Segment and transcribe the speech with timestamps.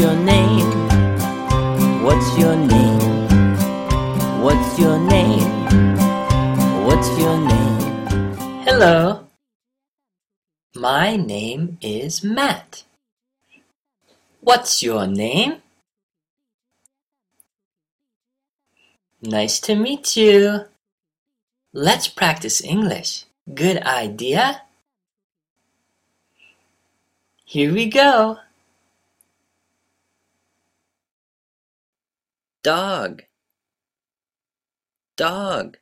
[0.00, 0.70] your name?
[2.02, 3.28] What's your name?
[4.40, 5.50] What's your name?
[6.86, 8.36] What's your name?
[8.64, 9.26] Hello.
[10.74, 12.84] My name is Matt.
[14.40, 15.60] What's your name?
[19.20, 20.64] Nice to meet you.
[21.74, 23.26] Let's practice English.
[23.52, 24.62] Good idea?
[27.44, 28.38] Here we go.
[32.62, 33.22] Dog.
[35.16, 35.78] Dog.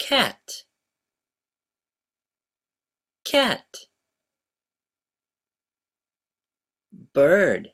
[0.00, 0.64] Cat.
[3.24, 3.66] Cat.
[7.14, 7.68] Bird.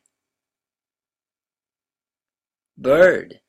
[2.76, 3.40] Bird.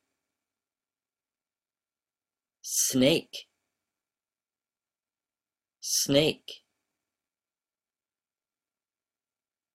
[2.62, 3.48] Snake.
[5.82, 6.63] Snake.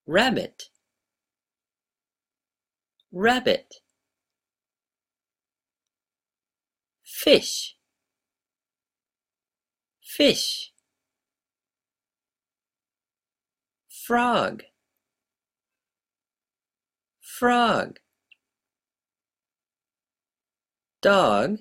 [0.06, 0.70] Rabbit.
[3.12, 3.74] Rabbit.
[7.02, 7.76] Fish.
[10.00, 10.72] Fish.
[13.88, 14.62] Frog.
[17.20, 17.98] Frog.
[21.02, 21.58] Dog.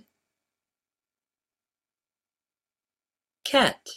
[3.43, 3.87] Cat.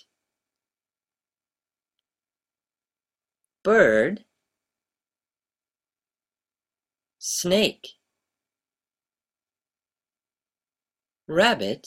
[3.63, 4.25] Bird.
[7.25, 7.87] Snake.
[11.29, 11.87] Rabbit.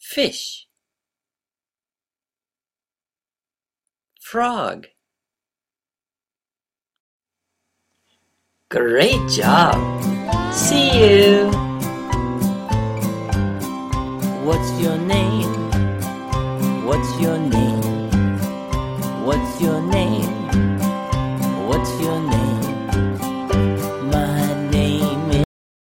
[0.00, 0.66] Fish.
[4.18, 4.86] Frog.
[8.70, 9.76] Great job!
[10.54, 11.50] See you!
[14.42, 15.52] What's your name?
[16.86, 17.82] What's your name?
[19.26, 19.93] What's your name?
[22.34, 22.63] Name?